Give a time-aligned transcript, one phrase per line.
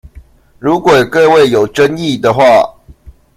[0.57, 2.73] 如果各位有爭議的話